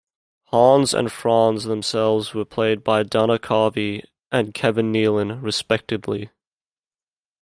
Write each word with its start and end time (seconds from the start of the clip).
Hans 0.45 0.95
and 0.95 1.11
Franz 1.11 1.65
themselves 1.65 2.33
were 2.33 2.43
played 2.43 2.83
by 2.83 3.03
Dana 3.03 3.37
Carvey 3.37 4.01
and 4.31 4.51
Kevin 4.51 4.91
Nealon, 4.91 5.43
respectively. 5.43 6.31